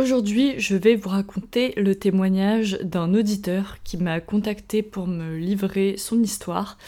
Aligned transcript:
Aujourd'hui, 0.00 0.54
je 0.58 0.76
vais 0.76 0.96
vous 0.96 1.10
raconter 1.10 1.74
le 1.76 1.94
témoignage 1.94 2.78
d'un 2.82 3.12
auditeur 3.12 3.76
qui 3.84 3.98
m'a 3.98 4.18
contacté 4.18 4.82
pour 4.82 5.06
me 5.06 5.36
livrer 5.36 5.96
son 5.98 6.22
histoire. 6.22 6.78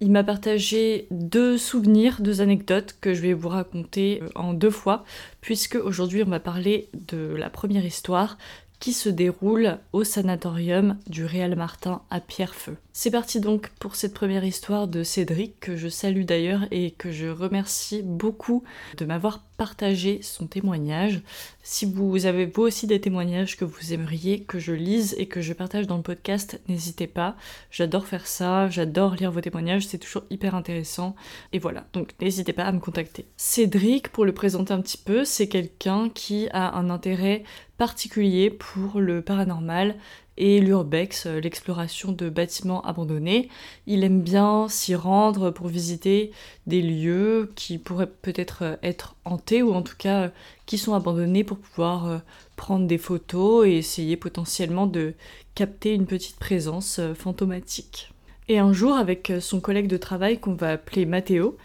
Il 0.00 0.10
m'a 0.10 0.24
partagé 0.24 1.06
deux 1.10 1.56
souvenirs, 1.56 2.20
deux 2.20 2.42
anecdotes 2.42 2.96
que 3.00 3.14
je 3.14 3.22
vais 3.22 3.32
vous 3.32 3.48
raconter 3.48 4.20
euh, 4.22 4.28
en 4.34 4.52
deux 4.52 4.70
fois, 4.70 5.06
puisque 5.40 5.76
aujourd'hui 5.76 6.22
on 6.22 6.28
va 6.28 6.38
parler 6.38 6.90
de 7.08 7.34
la 7.34 7.48
première 7.48 7.86
histoire 7.86 8.36
qui 8.78 8.92
se 8.92 9.08
déroule 9.08 9.78
au 9.94 10.04
sanatorium 10.04 10.98
du 11.06 11.24
Réal 11.24 11.56
Martin 11.56 12.02
à 12.10 12.20
Pierrefeu. 12.20 12.76
C'est 12.92 13.12
parti 13.12 13.38
donc 13.38 13.68
pour 13.78 13.94
cette 13.94 14.14
première 14.14 14.44
histoire 14.44 14.88
de 14.88 15.04
Cédric, 15.04 15.60
que 15.60 15.76
je 15.76 15.86
salue 15.88 16.24
d'ailleurs 16.24 16.66
et 16.72 16.90
que 16.90 17.12
je 17.12 17.28
remercie 17.28 18.02
beaucoup 18.02 18.64
de 18.96 19.04
m'avoir 19.04 19.44
partagé 19.56 20.20
son 20.22 20.48
témoignage. 20.48 21.20
Si 21.62 21.84
vous 21.84 22.26
avez 22.26 22.46
vous 22.46 22.62
aussi 22.62 22.88
des 22.88 23.00
témoignages 23.00 23.56
que 23.56 23.64
vous 23.64 23.92
aimeriez 23.92 24.42
que 24.42 24.58
je 24.58 24.72
lise 24.72 25.14
et 25.18 25.26
que 25.26 25.40
je 25.40 25.52
partage 25.52 25.86
dans 25.86 25.98
le 25.98 26.02
podcast, 26.02 26.60
n'hésitez 26.68 27.06
pas. 27.06 27.36
J'adore 27.70 28.06
faire 28.06 28.26
ça, 28.26 28.68
j'adore 28.68 29.14
lire 29.14 29.30
vos 29.30 29.40
témoignages, 29.40 29.86
c'est 29.86 29.98
toujours 29.98 30.24
hyper 30.28 30.56
intéressant. 30.56 31.14
Et 31.52 31.60
voilà, 31.60 31.86
donc 31.92 32.14
n'hésitez 32.20 32.52
pas 32.52 32.64
à 32.64 32.72
me 32.72 32.80
contacter. 32.80 33.26
Cédric, 33.36 34.08
pour 34.08 34.24
le 34.24 34.32
présenter 34.32 34.72
un 34.72 34.80
petit 34.80 34.98
peu, 34.98 35.24
c'est 35.24 35.48
quelqu'un 35.48 36.08
qui 36.08 36.48
a 36.52 36.76
un 36.76 36.90
intérêt 36.90 37.44
particulier 37.78 38.50
pour 38.50 39.00
le 39.00 39.22
paranormal 39.22 39.96
et 40.40 40.58
l'urbex, 40.58 41.26
euh, 41.26 41.38
l'exploration 41.38 42.12
de 42.12 42.30
bâtiments 42.30 42.82
abandonnés. 42.82 43.50
Il 43.86 44.02
aime 44.02 44.22
bien 44.22 44.68
s'y 44.68 44.94
rendre 44.94 45.50
pour 45.50 45.68
visiter 45.68 46.32
des 46.66 46.80
lieux 46.80 47.52
qui 47.54 47.76
pourraient 47.76 48.08
peut-être 48.08 48.62
euh, 48.62 48.76
être 48.82 49.16
hantés 49.26 49.62
ou 49.62 49.74
en 49.74 49.82
tout 49.82 49.96
cas 49.98 50.22
euh, 50.22 50.28
qui 50.64 50.78
sont 50.78 50.94
abandonnés 50.94 51.44
pour 51.44 51.58
pouvoir 51.58 52.22
prendre 52.56 52.86
des 52.86 52.96
photos 52.96 53.66
et 53.66 53.72
essayer 53.72 54.16
potentiellement 54.16 54.86
de 54.86 55.14
capter 55.54 55.94
une 55.94 56.06
petite 56.06 56.36
présence 56.36 57.00
fantomatique. 57.16 58.12
Et 58.48 58.58
un 58.60 58.72
jour, 58.72 58.94
avec 58.94 59.32
son 59.40 59.58
collègue 59.60 59.88
de 59.88 59.96
travail 59.96 60.38
qu'on 60.38 60.54
va 60.54 60.70
appeler 60.70 61.06
Matteo, 61.06 61.56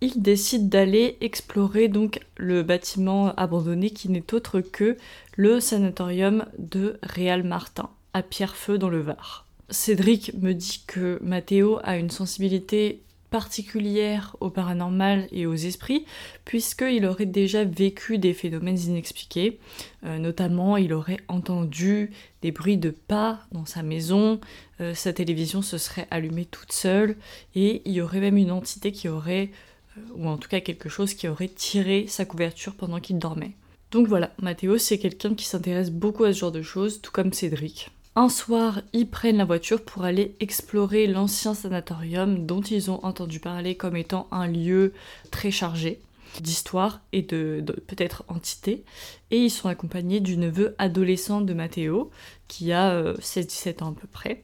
il 0.00 0.22
décide 0.22 0.70
d'aller 0.70 1.18
explorer 1.20 1.88
donc 1.88 2.20
le 2.38 2.62
bâtiment 2.62 3.34
abandonné 3.34 3.90
qui 3.90 4.08
n'est 4.08 4.32
autre 4.32 4.62
que 4.62 4.96
le 5.36 5.60
sanatorium 5.60 6.46
de 6.58 6.98
Réal 7.02 7.42
Martin 7.42 7.90
à 8.14 8.22
Pierrefeu 8.22 8.78
dans 8.78 8.88
le 8.88 9.00
Var. 9.00 9.46
Cédric 9.70 10.32
me 10.34 10.52
dit 10.52 10.84
que 10.86 11.18
Mathéo 11.22 11.78
a 11.82 11.96
une 11.96 12.10
sensibilité 12.10 13.02
particulière 13.34 14.36
au 14.38 14.48
paranormal 14.48 15.26
et 15.32 15.44
aux 15.44 15.54
esprits, 15.54 16.04
puisqu'il 16.44 17.04
aurait 17.04 17.26
déjà 17.26 17.64
vécu 17.64 18.16
des 18.16 18.32
phénomènes 18.32 18.78
inexpliqués. 18.78 19.58
Euh, 20.04 20.18
notamment, 20.18 20.76
il 20.76 20.92
aurait 20.92 21.18
entendu 21.26 22.12
des 22.42 22.52
bruits 22.52 22.76
de 22.76 22.90
pas 22.90 23.40
dans 23.50 23.66
sa 23.66 23.82
maison, 23.82 24.38
euh, 24.80 24.94
sa 24.94 25.12
télévision 25.12 25.62
se 25.62 25.78
serait 25.78 26.06
allumée 26.12 26.44
toute 26.44 26.70
seule, 26.70 27.16
et 27.56 27.82
il 27.86 27.92
y 27.94 28.00
aurait 28.00 28.20
même 28.20 28.36
une 28.36 28.52
entité 28.52 28.92
qui 28.92 29.08
aurait, 29.08 29.50
euh, 29.98 30.00
ou 30.14 30.28
en 30.28 30.36
tout 30.36 30.48
cas 30.48 30.60
quelque 30.60 30.88
chose 30.88 31.14
qui 31.14 31.26
aurait 31.26 31.48
tiré 31.48 32.06
sa 32.06 32.24
couverture 32.24 32.76
pendant 32.76 33.00
qu'il 33.00 33.18
dormait. 33.18 33.56
Donc 33.90 34.06
voilà, 34.06 34.30
Mathéo, 34.40 34.78
c'est 34.78 34.98
quelqu'un 34.98 35.34
qui 35.34 35.46
s'intéresse 35.46 35.90
beaucoup 35.90 36.22
à 36.22 36.32
ce 36.32 36.38
genre 36.38 36.52
de 36.52 36.62
choses, 36.62 37.00
tout 37.00 37.10
comme 37.10 37.32
Cédric. 37.32 37.90
Un 38.16 38.28
soir, 38.28 38.80
ils 38.92 39.10
prennent 39.10 39.38
la 39.38 39.44
voiture 39.44 39.84
pour 39.84 40.04
aller 40.04 40.36
explorer 40.38 41.08
l'ancien 41.08 41.52
sanatorium 41.52 42.46
dont 42.46 42.60
ils 42.60 42.88
ont 42.88 43.04
entendu 43.04 43.40
parler 43.40 43.76
comme 43.76 43.96
étant 43.96 44.28
un 44.30 44.46
lieu 44.46 44.92
très 45.32 45.50
chargé 45.50 46.00
d'histoire 46.40 47.00
et 47.12 47.22
de, 47.22 47.64
peut-être 47.86 48.24
entité. 48.28 48.84
Et 49.32 49.38
ils 49.38 49.50
sont 49.50 49.68
accompagnés 49.68 50.20
du 50.20 50.36
neveu 50.36 50.76
adolescent 50.78 51.40
de 51.40 51.54
Matteo, 51.54 52.10
qui 52.46 52.72
a 52.72 53.14
16-17 53.14 53.82
euh, 53.82 53.84
ans 53.84 53.90
à 53.90 54.00
peu 54.00 54.06
près. 54.06 54.40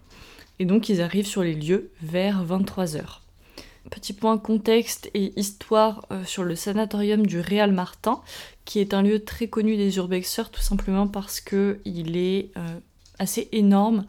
Et 0.59 0.65
donc 0.65 0.89
ils 0.89 1.01
arrivent 1.01 1.27
sur 1.27 1.42
les 1.42 1.55
lieux 1.55 1.91
vers 2.03 2.45
23h. 2.45 3.20
Petit 3.91 4.13
point 4.13 4.36
contexte 4.36 5.11
et 5.14 5.33
histoire 5.39 6.07
euh, 6.13 6.25
sur 6.25 6.45
le 6.45 6.55
sanatorium 6.55 7.25
du 7.25 7.41
Réal 7.41 7.73
Martin, 7.73 8.20
qui 8.64 8.79
est 8.79 8.95
un 8.95 9.03
lieu 9.03 9.25
très 9.25 9.48
connu 9.48 9.77
des 9.77 9.97
urbexeurs 9.97 10.51
tout 10.51 10.61
simplement 10.61 11.09
parce 11.09 11.41
qu'il 11.41 12.17
est 12.17 12.51
euh, 12.57 12.80
assez 13.20 13.48
énorme 13.53 14.07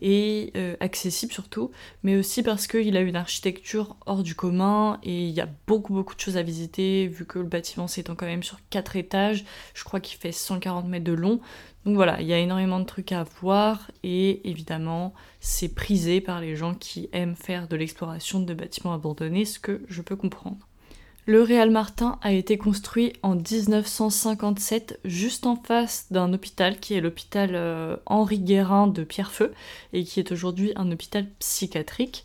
et 0.00 0.52
euh, 0.56 0.76
accessible 0.80 1.32
surtout, 1.32 1.72
mais 2.02 2.16
aussi 2.16 2.42
parce 2.42 2.66
qu'il 2.66 2.96
a 2.96 3.00
une 3.00 3.16
architecture 3.16 3.96
hors 4.06 4.22
du 4.22 4.34
commun 4.34 4.98
et 5.02 5.26
il 5.26 5.34
y 5.34 5.40
a 5.40 5.48
beaucoup 5.66 5.92
beaucoup 5.92 6.14
de 6.14 6.20
choses 6.20 6.36
à 6.36 6.42
visiter 6.42 7.08
vu 7.08 7.26
que 7.26 7.40
le 7.40 7.44
bâtiment 7.44 7.88
s'étend 7.88 8.14
quand 8.14 8.26
même 8.26 8.44
sur 8.44 8.58
4 8.70 8.96
étages, 8.96 9.44
je 9.74 9.84
crois 9.84 10.00
qu'il 10.00 10.18
fait 10.18 10.32
140 10.32 10.86
mètres 10.86 11.04
de 11.04 11.12
long. 11.12 11.40
Donc 11.84 11.96
voilà, 11.96 12.20
il 12.20 12.28
y 12.28 12.32
a 12.32 12.38
énormément 12.38 12.78
de 12.78 12.84
trucs 12.84 13.10
à 13.10 13.24
voir 13.40 13.90
et 14.04 14.48
évidemment 14.48 15.12
c'est 15.40 15.74
prisé 15.74 16.20
par 16.20 16.40
les 16.40 16.54
gens 16.54 16.74
qui 16.74 17.08
aiment 17.12 17.34
faire 17.34 17.66
de 17.66 17.74
l'exploration 17.74 18.38
de 18.38 18.54
bâtiments 18.54 18.94
abandonnés, 18.94 19.44
ce 19.44 19.58
que 19.58 19.82
je 19.88 20.00
peux 20.02 20.14
comprendre. 20.14 20.68
Le 21.24 21.40
Réal 21.40 21.70
Martin 21.70 22.18
a 22.20 22.32
été 22.32 22.58
construit 22.58 23.12
en 23.22 23.36
1957 23.36 24.98
juste 25.04 25.46
en 25.46 25.54
face 25.54 26.06
d'un 26.10 26.32
hôpital 26.32 26.80
qui 26.80 26.94
est 26.94 27.00
l'hôpital 27.00 27.50
euh, 27.54 27.96
Henri 28.06 28.40
Guérin 28.40 28.88
de 28.88 29.04
Pierrefeu 29.04 29.52
et 29.92 30.02
qui 30.02 30.18
est 30.18 30.32
aujourd'hui 30.32 30.72
un 30.74 30.90
hôpital 30.90 31.26
psychiatrique. 31.38 32.24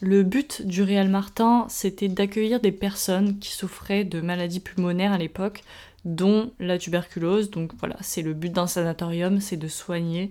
Le 0.00 0.22
but 0.22 0.64
du 0.64 0.84
Réal 0.84 1.08
Martin, 1.08 1.66
c'était 1.68 2.06
d'accueillir 2.06 2.60
des 2.60 2.70
personnes 2.70 3.40
qui 3.40 3.50
souffraient 3.50 4.04
de 4.04 4.20
maladies 4.20 4.60
pulmonaires 4.60 5.12
à 5.12 5.18
l'époque, 5.18 5.64
dont 6.04 6.52
la 6.60 6.78
tuberculose. 6.78 7.50
Donc 7.50 7.72
voilà, 7.80 7.96
c'est 8.00 8.22
le 8.22 8.32
but 8.32 8.52
d'un 8.52 8.68
sanatorium, 8.68 9.40
c'est 9.40 9.56
de 9.56 9.66
soigner 9.66 10.30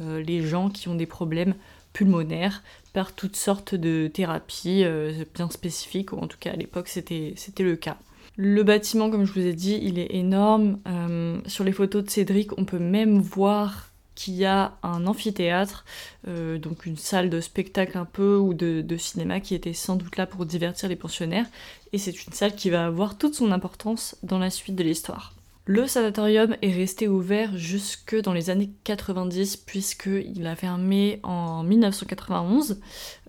euh, 0.00 0.20
les 0.20 0.42
gens 0.42 0.68
qui 0.68 0.88
ont 0.88 0.96
des 0.96 1.06
problèmes 1.06 1.54
pulmonaires 1.92 2.64
par 2.92 3.12
toutes 3.12 3.36
sortes 3.36 3.74
de 3.74 4.10
thérapies 4.12 4.84
euh, 4.84 5.24
bien 5.34 5.50
spécifiques, 5.50 6.12
ou 6.12 6.18
en 6.18 6.26
tout 6.26 6.38
cas 6.38 6.52
à 6.52 6.56
l'époque 6.56 6.88
c'était 6.88 7.34
le 7.58 7.76
cas. 7.76 7.96
Le 8.36 8.62
bâtiment, 8.62 9.10
comme 9.10 9.26
je 9.26 9.32
vous 9.32 9.46
ai 9.46 9.52
dit, 9.52 9.78
il 9.82 9.98
est 9.98 10.14
énorme. 10.14 10.78
Euh, 10.86 11.38
sur 11.46 11.64
les 11.64 11.72
photos 11.72 12.04
de 12.04 12.10
Cédric, 12.10 12.58
on 12.58 12.64
peut 12.64 12.78
même 12.78 13.20
voir 13.20 13.90
qu'il 14.14 14.34
y 14.34 14.44
a 14.44 14.76
un 14.82 15.06
amphithéâtre, 15.06 15.84
euh, 16.28 16.58
donc 16.58 16.86
une 16.86 16.96
salle 16.96 17.30
de 17.30 17.40
spectacle 17.40 17.96
un 17.96 18.04
peu 18.04 18.36
ou 18.36 18.54
de, 18.54 18.82
de, 18.82 18.96
cinéma 18.96 19.40
qui 19.40 19.54
était 19.54 19.72
sans 19.72 19.96
doute 19.96 20.16
là 20.16 20.26
pour 20.26 20.46
divertir 20.46 20.88
les 20.88 20.96
pensionnaires. 20.96 21.46
Et 21.92 21.98
c'est 21.98 22.24
une 22.24 22.32
salle 22.32 22.54
qui 22.54 22.70
va 22.70 22.86
avoir 22.86 23.18
toute 23.18 23.34
son 23.34 23.52
importance 23.52 24.16
dans 24.22 24.38
la 24.38 24.50
suite 24.50 24.76
de 24.76 24.82
l'histoire. 24.82 25.34
Le 25.64 25.86
sanatorium 25.86 26.56
est 26.60 26.72
resté 26.72 27.06
ouvert 27.06 27.56
jusque 27.56 28.20
dans 28.20 28.32
les 28.32 28.50
années 28.50 28.70
90 28.82 29.58
puisqu'il 29.58 30.44
a 30.48 30.56
fermé 30.56 31.20
en 31.22 31.62
1991 31.62 32.80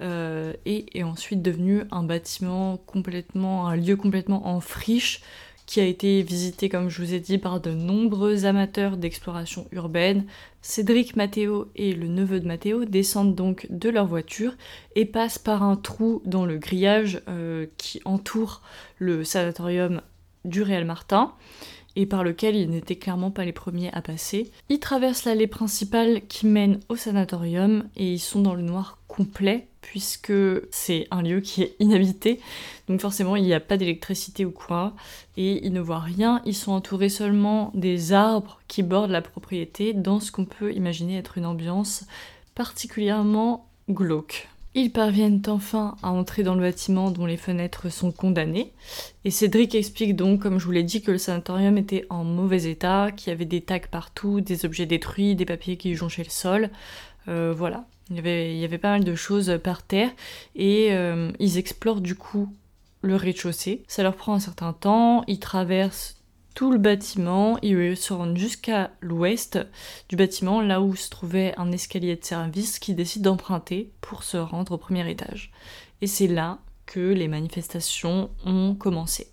euh, 0.02 0.52
et 0.66 0.98
est 0.98 1.04
ensuite 1.04 1.44
devenu 1.44 1.84
un 1.92 2.02
bâtiment 2.02 2.78
complètement, 2.78 3.68
un 3.68 3.76
lieu 3.76 3.96
complètement 3.96 4.48
en 4.48 4.62
friche 4.62 5.22
qui 5.68 5.80
a 5.80 5.86
été 5.86 6.24
visité, 6.24 6.70
comme 6.70 6.90
je 6.90 7.04
vous 7.04 7.14
ai 7.14 7.20
dit, 7.20 7.38
par 7.38 7.62
de 7.62 7.70
nombreux 7.70 8.46
amateurs 8.46 8.98
d'exploration 8.98 9.68
urbaine. 9.72 10.26
Cédric 10.64 11.16
Matteo 11.16 11.70
et 11.76 11.94
le 11.94 12.08
neveu 12.08 12.40
de 12.40 12.48
Matteo 12.48 12.86
descendent 12.86 13.36
donc 13.36 13.68
de 13.70 13.90
leur 13.90 14.08
voiture 14.08 14.56
et 14.96 15.06
passent 15.06 15.38
par 15.38 15.62
un 15.62 15.76
trou 15.76 16.24
dans 16.26 16.48
le 16.48 16.58
grillage 16.58 17.22
euh, 17.28 17.68
qui 17.78 18.02
entoure 18.06 18.64
le 18.98 19.24
sanatorium 19.24 20.02
du 20.46 20.64
Réal 20.64 20.86
Martin 20.86 21.32
et 21.96 22.06
par 22.06 22.24
lequel 22.24 22.56
ils 22.56 22.70
n'étaient 22.70 22.96
clairement 22.96 23.32
pas 23.32 23.46
les 23.46 23.52
premiers 23.52 23.92
à 23.94 24.02
passer. 24.02 24.52
Ils 24.70 24.80
traversent 24.80 25.26
l'allée 25.26 25.48
principale 25.48 26.22
qui 26.28 26.48
mène 26.48 26.80
au 26.90 26.96
sanatorium 26.96 27.88
et 27.96 28.14
ils 28.14 28.20
sont 28.20 28.42
dans 28.42 28.56
le 28.56 28.62
noir 28.62 28.98
complet 29.08 29.68
puisque 29.82 30.34
c'est 30.72 31.08
un 31.12 31.22
lieu 31.22 31.42
qui 31.42 31.62
est 31.62 31.76
inhabité, 31.80 32.40
donc 32.88 33.02
forcément 33.02 33.36
il 33.36 33.44
n'y 33.44 33.54
a 33.54 33.60
pas 33.60 33.78
d'électricité 33.78 34.46
ou 34.46 34.52
quoi, 34.52 34.94
et 35.38 35.66
ils 35.66 35.74
ne 35.74 35.82
voient 35.82 36.00
rien, 36.00 36.42
ils 36.46 36.56
sont 36.56 36.72
entourés 36.72 37.10
seulement 37.10 37.70
des 37.76 38.14
arbres 38.14 38.60
qui 38.68 38.82
bordent 38.82 39.12
la 39.12 39.22
propriété 39.22 39.94
dans 39.94 40.20
ce 40.20 40.32
qu'on 40.32 40.46
peut 40.46 40.74
imaginer 40.74 41.18
être 41.18 41.38
une 41.38 41.46
ambiance 41.46 42.06
particulièrement 42.56 43.68
glauque. 43.90 44.48
Ils 44.76 44.92
parviennent 44.92 45.42
enfin 45.48 45.96
à 46.02 46.10
entrer 46.10 46.42
dans 46.42 46.56
le 46.56 46.62
bâtiment 46.62 47.12
dont 47.12 47.28
les 47.28 47.38
fenêtres 47.38 47.90
sont 47.90 48.12
condamnées. 48.12 48.74
Et 49.24 49.30
Cédric 49.30 49.76
explique 49.76 50.16
donc, 50.16 50.42
comme 50.42 50.60
je 50.60 50.66
vous 50.66 50.72
l'ai 50.72 50.84
dit, 50.84 51.04
que 51.04 51.12
le 51.12 51.20
sanatorium 51.20 51.78
était 51.78 52.08
en 52.10 52.24
mauvais 52.24 52.64
état, 52.64 53.12
qu'il 53.12 53.30
y 53.30 53.34
avait 53.34 53.46
des 53.46 53.62
tags 53.62 53.80
partout, 53.80 54.42
des 54.42 54.66
objets 54.66 54.88
détruits, 54.88 55.36
des 55.36 55.46
papiers 55.46 55.78
qui 55.78 55.94
jonchaient 55.94 56.24
le 56.24 56.32
sol. 56.32 56.70
Euh, 57.28 57.54
voilà, 57.56 57.86
il 58.10 58.16
y, 58.16 58.66
avait, 58.66 58.78
pas 58.80 58.90
mal 58.90 59.04
de 59.04 59.16
choses 59.16 59.60
par 59.64 59.84
terre. 59.84 60.10
Et 60.56 60.90
euh, 60.92 61.32
ils 61.40 61.60
explorent 61.60 62.02
du 62.02 62.16
coup 62.16 62.52
le 63.02 63.16
rez-de-chaussée. 63.16 63.84
Ça 63.88 64.02
leur 64.02 64.16
prend 64.16 64.34
un 64.34 64.40
certain 64.40 64.74
temps. 64.74 65.24
Ils 65.28 65.40
traversent 65.40 66.23
tout 66.54 66.72
le 66.72 66.78
bâtiment. 66.78 67.58
Ils 67.62 67.98
se 67.98 68.14
rendent 68.14 68.38
jusqu'à 68.38 68.92
l'ouest 69.02 69.60
du 70.10 70.16
bâtiment, 70.16 70.62
là 70.62 70.82
où 70.82 70.96
se 70.96 71.10
trouvait 71.10 71.54
un 71.58 71.72
escalier 71.72 72.16
de 72.16 72.24
service 72.24 72.80
qu'ils 72.80 72.96
décident 72.96 73.32
d'emprunter 73.32 73.92
pour 74.02 74.24
se 74.24 74.38
rendre 74.38 74.74
au 74.74 74.78
premier 74.78 75.10
étage. 75.10 75.52
Et 76.02 76.08
c'est 76.08 76.28
là 76.28 76.60
que 76.86 77.00
les 77.00 77.28
manifestations 77.28 78.30
ont 78.46 78.76
commencé. 78.76 79.28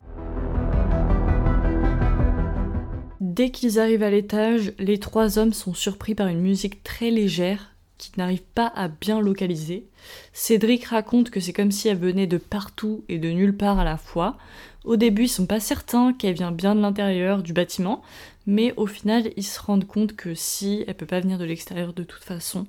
Dès 3.20 3.50
qu'ils 3.50 3.78
arrivent 3.78 4.02
à 4.02 4.10
l'étage, 4.10 4.72
les 4.78 4.98
trois 4.98 5.38
hommes 5.38 5.52
sont 5.52 5.74
surpris 5.74 6.14
par 6.14 6.28
une 6.28 6.40
musique 6.40 6.82
très 6.82 7.10
légère 7.10 7.74
qui 8.00 8.18
n'arrive 8.18 8.42
pas 8.42 8.72
à 8.74 8.88
bien 8.88 9.20
localiser. 9.20 9.84
Cédric 10.32 10.86
raconte 10.86 11.30
que 11.30 11.38
c'est 11.38 11.52
comme 11.52 11.70
si 11.70 11.88
elle 11.88 11.98
venait 11.98 12.26
de 12.26 12.38
partout 12.38 13.04
et 13.08 13.18
de 13.18 13.28
nulle 13.28 13.56
part 13.56 13.78
à 13.78 13.84
la 13.84 13.96
fois. 13.96 14.36
Au 14.84 14.96
début, 14.96 15.24
ils 15.24 15.28
sont 15.28 15.46
pas 15.46 15.60
certains 15.60 16.12
qu'elle 16.12 16.34
vient 16.34 16.52
bien 16.52 16.74
de 16.74 16.80
l'intérieur 16.80 17.42
du 17.42 17.52
bâtiment, 17.52 18.02
mais 18.46 18.72
au 18.76 18.86
final, 18.86 19.30
ils 19.36 19.44
se 19.44 19.60
rendent 19.60 19.86
compte 19.86 20.16
que 20.16 20.34
si, 20.34 20.84
elle 20.86 20.94
peut 20.94 21.06
pas 21.06 21.20
venir 21.20 21.38
de 21.38 21.44
l'extérieur 21.44 21.92
de 21.92 22.02
toute 22.02 22.24
façon. 22.24 22.66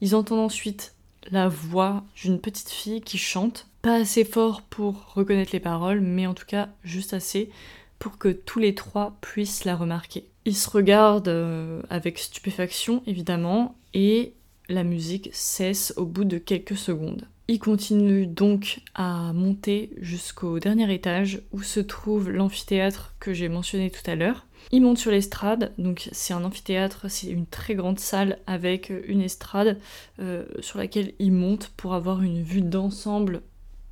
Ils 0.00 0.14
entendent 0.14 0.40
ensuite 0.40 0.92
la 1.30 1.48
voix 1.48 2.04
d'une 2.22 2.40
petite 2.40 2.70
fille 2.70 3.00
qui 3.00 3.18
chante, 3.18 3.66
pas 3.82 3.94
assez 3.94 4.24
fort 4.24 4.62
pour 4.62 5.12
reconnaître 5.14 5.52
les 5.52 5.60
paroles, 5.60 6.00
mais 6.00 6.26
en 6.26 6.34
tout 6.34 6.46
cas 6.46 6.68
juste 6.82 7.14
assez 7.14 7.50
pour 7.98 8.18
que 8.18 8.28
tous 8.28 8.58
les 8.58 8.74
trois 8.74 9.16
puissent 9.20 9.64
la 9.64 9.76
remarquer. 9.76 10.26
Ils 10.44 10.56
se 10.56 10.70
regardent 10.70 11.28
euh, 11.28 11.82
avec 11.90 12.18
stupéfaction 12.18 13.02
évidemment 13.06 13.74
et 13.94 14.34
la 14.68 14.84
musique 14.84 15.30
cesse 15.32 15.92
au 15.96 16.06
bout 16.06 16.24
de 16.24 16.38
quelques 16.38 16.76
secondes. 16.76 17.26
Ils 17.48 17.60
continuent 17.60 18.26
donc 18.26 18.80
à 18.96 19.32
monter 19.32 19.90
jusqu'au 19.98 20.58
dernier 20.58 20.92
étage 20.92 21.42
où 21.52 21.62
se 21.62 21.78
trouve 21.78 22.28
l'amphithéâtre 22.28 23.14
que 23.20 23.32
j'ai 23.32 23.48
mentionné 23.48 23.90
tout 23.90 24.10
à 24.10 24.16
l'heure. 24.16 24.46
Ils 24.72 24.82
montent 24.82 24.98
sur 24.98 25.12
l'estrade, 25.12 25.72
donc 25.78 26.08
c'est 26.10 26.34
un 26.34 26.42
amphithéâtre, 26.42 27.08
c'est 27.08 27.28
une 27.28 27.46
très 27.46 27.76
grande 27.76 28.00
salle 28.00 28.40
avec 28.48 28.92
une 29.06 29.20
estrade 29.20 29.78
euh, 30.18 30.44
sur 30.58 30.78
laquelle 30.78 31.12
ils 31.20 31.32
montent 31.32 31.70
pour 31.76 31.94
avoir 31.94 32.22
une 32.22 32.42
vue 32.42 32.62
d'ensemble 32.62 33.42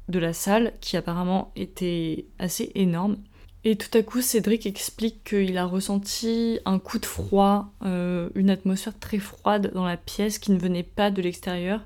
de 0.09 0.19
la 0.19 0.33
salle 0.33 0.73
qui 0.81 0.97
apparemment 0.97 1.53
était 1.55 2.27
assez 2.41 2.73
énorme. 2.75 3.19
Et 3.67 3.77
tout 3.77 3.97
à 3.97 4.03
coup, 4.03 4.21
Cédric 4.21 4.67
explique 4.67 5.25
qu'il 5.25 5.57
a 5.57 5.65
ressenti 5.65 6.61
un 6.67 6.79
coup 6.79 6.99
de 6.99 7.07
froid, 7.07 7.73
euh, 7.85 8.29
une 8.35 8.51
atmosphère 8.51 8.99
très 8.99 9.19
froide 9.19 9.73
dans 9.73 9.87
la 9.87 9.97
pièce 9.97 10.39
qui 10.39 10.53
ne 10.53 10.59
venait 10.59 10.83
pas 10.83 11.11
de 11.11 11.23
l'extérieur, 11.23 11.81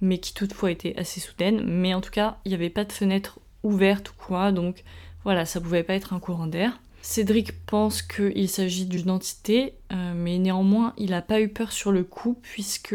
mais 0.00 0.18
qui 0.18 0.34
toutefois 0.34 0.72
était 0.72 0.96
assez 0.98 1.20
soudaine. 1.20 1.62
Mais 1.64 1.94
en 1.94 2.00
tout 2.00 2.10
cas, 2.10 2.38
il 2.44 2.48
n'y 2.48 2.56
avait 2.56 2.68
pas 2.68 2.84
de 2.84 2.92
fenêtre 2.92 3.38
ouverte 3.62 4.10
ou 4.10 4.14
quoi, 4.18 4.50
donc 4.50 4.82
voilà, 5.22 5.44
ça 5.44 5.60
pouvait 5.60 5.84
pas 5.84 5.94
être 5.94 6.12
un 6.14 6.18
courant 6.18 6.48
d'air. 6.48 6.80
Cédric 7.02 7.64
pense 7.64 8.02
qu'il 8.02 8.48
s'agit 8.48 8.84
d'une 8.84 9.10
entité, 9.10 9.74
euh, 9.92 10.12
mais 10.14 10.38
néanmoins 10.38 10.92
il 10.98 11.10
n'a 11.10 11.22
pas 11.22 11.40
eu 11.40 11.48
peur 11.48 11.72
sur 11.72 11.92
le 11.92 12.04
coup 12.04 12.38
puisque 12.42 12.94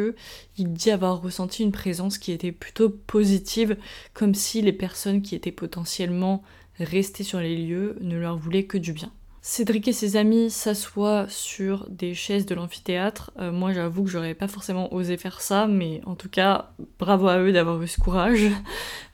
il 0.57 0.73
dit 0.73 0.91
avoir 0.91 1.21
ressenti 1.21 1.63
une 1.63 1.71
présence 1.71 2.19
qui 2.19 2.31
était 2.31 2.51
plutôt 2.51 2.89
positive, 2.89 3.77
comme 4.13 4.35
si 4.35 4.61
les 4.61 4.73
personnes 4.73 5.23
qui 5.23 5.33
étaient 5.33 5.51
potentiellement 5.51 6.43
rester 6.79 7.23
sur 7.23 7.39
les 7.39 7.55
lieux 7.55 7.97
ne 8.01 8.17
leur 8.17 8.37
voulait 8.37 8.65
que 8.65 8.77
du 8.77 8.93
bien. 8.93 9.11
Cédric 9.47 9.87
et 9.87 9.93
ses 9.93 10.15
amis 10.15 10.49
s'assoient 10.49 11.27
sur 11.29 11.87
des 11.87 12.15
chaises 12.15 12.47
de 12.47 12.55
l'amphithéâtre. 12.55 13.31
Euh, 13.37 13.51
moi, 13.51 13.73
j'avoue 13.73 14.03
que 14.03 14.09
j'aurais 14.09 14.33
pas 14.33 14.47
forcément 14.47 14.91
osé 14.91 15.17
faire 15.17 15.39
ça, 15.39 15.67
mais 15.67 16.01
en 16.07 16.15
tout 16.15 16.29
cas, 16.29 16.71
bravo 16.97 17.27
à 17.27 17.37
eux 17.37 17.51
d'avoir 17.51 17.79
eu 17.79 17.87
ce 17.87 17.99
courage. 17.99 18.47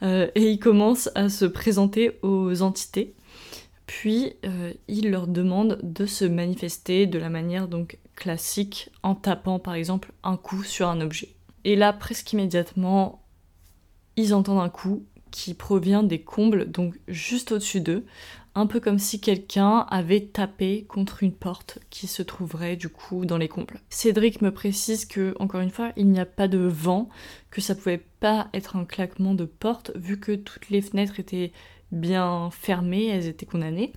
Euh, 0.03 0.31
et 0.33 0.49
ils 0.49 0.57
commencent 0.57 1.11
à 1.13 1.29
se 1.29 1.45
présenter 1.45 2.17
aux 2.23 2.63
entités. 2.63 3.13
Puis, 3.85 4.33
euh, 4.45 4.73
ils 4.87 5.11
leur 5.11 5.27
demandent 5.27 5.77
de 5.83 6.07
se 6.07 6.25
manifester 6.25 7.05
de 7.05 7.19
la 7.19 7.29
manière 7.29 7.67
donc 7.67 7.99
classique, 8.15 8.89
en 9.03 9.13
tapant 9.13 9.59
par 9.59 9.75
exemple 9.75 10.11
un 10.23 10.37
coup 10.37 10.63
sur 10.63 10.87
un 10.87 10.99
objet. 11.01 11.35
Et 11.65 11.75
là, 11.75 11.93
presque 11.93 12.33
immédiatement, 12.33 13.23
ils 14.15 14.33
entendent 14.33 14.61
un 14.63 14.69
coup 14.69 15.05
qui 15.31 15.53
provient 15.53 16.03
des 16.03 16.21
combles, 16.21 16.69
donc 16.69 16.99
juste 17.07 17.51
au-dessus 17.51 17.81
d'eux, 17.81 18.05
un 18.53 18.67
peu 18.67 18.79
comme 18.79 18.99
si 18.99 19.21
quelqu'un 19.21 19.85
avait 19.89 20.25
tapé 20.25 20.83
contre 20.87 21.23
une 21.23 21.31
porte 21.31 21.79
qui 21.89 22.07
se 22.07 22.21
trouverait 22.21 22.75
du 22.75 22.89
coup 22.89 23.25
dans 23.25 23.37
les 23.37 23.47
combles. 23.47 23.79
Cédric 23.89 24.41
me 24.41 24.51
précise 24.51 25.05
que, 25.05 25.35
encore 25.39 25.61
une 25.61 25.69
fois, 25.69 25.93
il 25.95 26.09
n'y 26.09 26.19
a 26.19 26.25
pas 26.25 26.49
de 26.49 26.57
vent, 26.57 27.09
que 27.49 27.61
ça 27.61 27.75
pouvait 27.75 28.03
pas 28.19 28.49
être 28.53 28.75
un 28.75 28.85
claquement 28.85 29.33
de 29.33 29.45
porte 29.45 29.91
vu 29.95 30.19
que 30.19 30.33
toutes 30.33 30.69
les 30.69 30.81
fenêtres 30.81 31.19
étaient 31.19 31.53
bien 31.91 32.49
fermées, 32.51 33.07
elles 33.07 33.27
étaient 33.27 33.45
condamnées, 33.45 33.93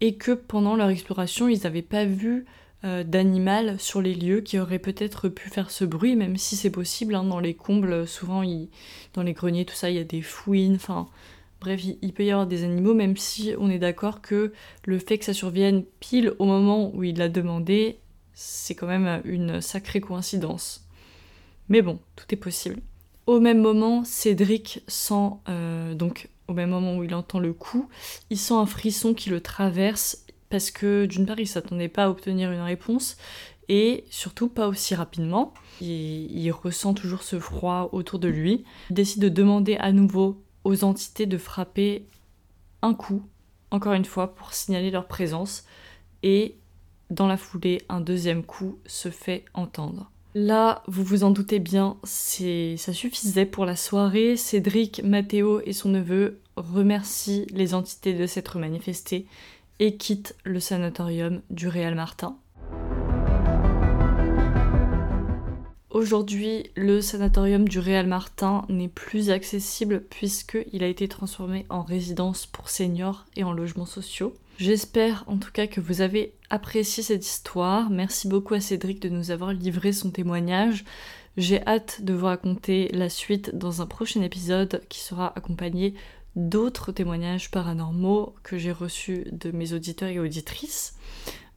et 0.00 0.16
que 0.16 0.32
pendant 0.32 0.76
leur 0.76 0.88
exploration, 0.88 1.48
ils 1.48 1.62
n'avaient 1.62 1.82
pas 1.82 2.06
vu 2.06 2.46
d'animal 2.84 3.80
sur 3.80 4.02
les 4.02 4.14
lieux 4.14 4.42
qui 4.42 4.58
aurait 4.58 4.78
peut-être 4.78 5.30
pu 5.30 5.48
faire 5.48 5.70
ce 5.70 5.84
bruit, 5.84 6.16
même 6.16 6.36
si 6.36 6.54
c'est 6.54 6.70
possible. 6.70 7.14
Hein, 7.14 7.24
dans 7.24 7.40
les 7.40 7.54
combles, 7.54 8.06
souvent, 8.06 8.42
dans 9.14 9.22
les 9.22 9.32
greniers, 9.32 9.64
tout 9.64 9.74
ça, 9.74 9.90
il 9.90 9.96
y 9.96 10.00
a 10.00 10.04
des 10.04 10.22
fouines, 10.22 10.74
enfin. 10.74 11.08
Bref, 11.64 11.80
il, 12.02 12.12
peut 12.12 12.24
y 12.24 12.30
avoir 12.30 12.46
des 12.46 12.62
animaux, 12.62 12.92
même 12.92 13.16
si 13.16 13.54
on 13.58 13.70
est 13.70 13.78
d'accord 13.78 14.20
que 14.20 14.52
le 14.84 14.98
fait 14.98 15.16
que 15.16 15.24
ça 15.24 15.32
survienne 15.32 15.84
pile 15.98 16.34
au 16.38 16.44
moment 16.44 16.94
où 16.94 17.04
il 17.04 17.16
l'a 17.16 17.30
demandé, 17.30 18.00
c'est 18.34 18.74
quand 18.74 18.86
même 18.86 19.22
une 19.24 19.62
sacrée 19.62 20.02
coïncidence. 20.02 20.86
Mais 21.70 21.80
bon, 21.80 21.98
tout 22.16 22.26
est 22.32 22.36
possible. 22.36 22.80
Au 23.26 23.40
même 23.40 23.62
moment, 23.62 24.04
Cédric 24.04 24.82
sent, 24.86 25.30
euh, 25.48 25.94
donc 25.94 26.28
au 26.48 26.52
même 26.52 26.68
moment 26.68 26.98
où 26.98 27.04
il 27.04 27.14
entend 27.14 27.38
le 27.38 27.54
coup, 27.54 27.88
il 28.28 28.38
sent 28.38 28.52
un 28.52 28.66
frisson 28.66 29.14
qui 29.14 29.30
le 29.30 29.40
traverse 29.40 30.23
parce 30.54 30.70
que 30.70 31.06
d'une 31.06 31.26
part, 31.26 31.40
il 31.40 31.48
s'attendait 31.48 31.88
pas 31.88 32.04
à 32.04 32.08
obtenir 32.08 32.52
une 32.52 32.60
réponse 32.60 33.16
et 33.68 34.04
surtout 34.08 34.48
pas 34.48 34.68
aussi 34.68 34.94
rapidement. 34.94 35.52
Il, 35.80 36.48
ressent 36.52 36.94
toujours 36.94 37.24
ce 37.24 37.40
froid 37.40 37.88
autour 37.90 38.20
de 38.20 38.28
lui. 38.28 38.62
Il 38.90 38.94
décide 38.94 39.20
de 39.20 39.28
demander 39.28 39.74
à 39.78 39.90
nouveau 39.90 40.40
aux 40.62 40.84
entités 40.84 41.26
de 41.26 41.38
frapper 41.38 42.06
un 42.82 42.94
coup, 42.94 43.24
encore 43.72 43.94
une 43.94 44.04
fois, 44.04 44.36
pour 44.36 44.54
signaler 44.54 44.92
leur 44.92 45.08
présence. 45.08 45.64
Et 46.22 46.54
dans 47.10 47.26
la 47.26 47.36
foulée, 47.36 47.82
un 47.88 48.00
deuxième 48.00 48.44
coup 48.44 48.78
se 48.86 49.08
fait 49.08 49.44
entendre. 49.54 50.12
Là, 50.36 50.84
vous 50.86 51.02
vous 51.02 51.24
en 51.24 51.32
doutez 51.32 51.58
bien, 51.58 51.96
ça 52.04 52.92
suffisait 52.92 53.44
pour 53.44 53.66
la 53.66 53.74
soirée. 53.74 54.36
Cédric, 54.36 55.02
Mathéo 55.02 55.62
et 55.64 55.72
son 55.72 55.88
neveu 55.88 56.38
remercient 56.54 57.46
les 57.50 57.74
entités 57.74 58.14
de 58.14 58.28
s'être 58.28 58.60
manifestées 58.60 59.26
et 59.80 59.96
quitte 59.96 60.36
le 60.44 60.60
sanatorium 60.60 61.42
du 61.50 61.68
Réal 61.68 61.94
Martin. 61.94 62.36
Aujourd'hui, 65.90 66.70
le 66.74 67.00
sanatorium 67.00 67.68
du 67.68 67.78
Réal 67.78 68.08
Martin 68.08 68.64
n'est 68.68 68.88
plus 68.88 69.30
accessible 69.30 70.02
puisqu'il 70.10 70.82
a 70.82 70.88
été 70.88 71.06
transformé 71.06 71.66
en 71.68 71.82
résidence 71.82 72.46
pour 72.46 72.68
seniors 72.68 73.26
et 73.36 73.44
en 73.44 73.52
logements 73.52 73.86
sociaux. 73.86 74.34
J'espère 74.58 75.24
en 75.28 75.36
tout 75.36 75.52
cas 75.52 75.66
que 75.66 75.80
vous 75.80 76.00
avez 76.00 76.34
apprécié 76.50 77.02
cette 77.02 77.24
histoire. 77.24 77.90
Merci 77.90 78.28
beaucoup 78.28 78.54
à 78.54 78.60
Cédric 78.60 79.00
de 79.00 79.08
nous 79.08 79.30
avoir 79.30 79.52
livré 79.52 79.92
son 79.92 80.10
témoignage. 80.10 80.84
J'ai 81.36 81.64
hâte 81.66 82.02
de 82.02 82.12
vous 82.12 82.26
raconter 82.26 82.88
la 82.92 83.08
suite 83.08 83.56
dans 83.56 83.82
un 83.82 83.86
prochain 83.86 84.22
épisode 84.22 84.82
qui 84.88 85.00
sera 85.00 85.32
accompagné 85.36 85.94
d'autres 86.36 86.92
témoignages 86.92 87.50
paranormaux 87.50 88.34
que 88.42 88.58
j'ai 88.58 88.72
reçus 88.72 89.26
de 89.32 89.50
mes 89.50 89.72
auditeurs 89.72 90.08
et 90.08 90.18
auditrices. 90.18 90.96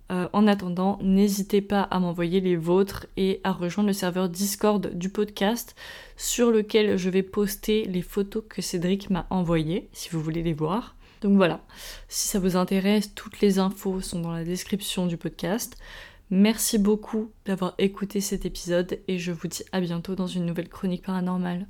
Euh, 0.10 0.30
en 0.32 0.48
attendant, 0.48 1.00
n'hésitez 1.02 1.62
pas 1.62 1.82
à 1.82 2.00
m'envoyer 2.00 2.40
les 2.40 2.56
vôtres 2.56 3.08
et 3.18 3.42
à 3.44 3.52
rejoindre 3.52 3.88
le 3.88 3.94
serveur 3.94 4.30
Discord 4.30 4.94
du 4.94 5.10
podcast 5.10 5.76
sur 6.16 6.50
lequel 6.52 6.98
je 6.98 7.10
vais 7.10 7.24
poster 7.24 7.84
les 7.86 8.02
photos 8.02 8.44
que 8.48 8.62
Cédric 8.62 9.10
m'a 9.10 9.28
envoyées, 9.30 9.90
si 9.92 10.10
vous 10.10 10.22
voulez 10.22 10.44
les 10.44 10.54
voir. 10.54 10.96
Donc 11.22 11.36
voilà, 11.36 11.62
si 12.08 12.28
ça 12.28 12.40
vous 12.40 12.56
intéresse, 12.56 13.14
toutes 13.16 13.42
les 13.42 13.60
infos 13.60 14.02
sont 14.02 14.22
dans 14.22 14.32
la 14.32 14.44
description 14.44 15.08
du 15.08 15.18
podcast. 15.18 15.76
Merci 16.30 16.78
beaucoup 16.78 17.32
d'avoir 17.46 17.74
écouté 17.78 18.22
cet 18.22 18.46
épisode 18.46 19.00
et 19.08 19.18
je 19.18 19.32
vous 19.32 19.48
dis 19.48 19.64
à 19.72 19.82
bientôt 19.82 20.16
dans 20.16 20.28
une 20.28 20.46
nouvelle 20.46 20.70
chronique 20.70 21.06
paranormale. 21.06 21.68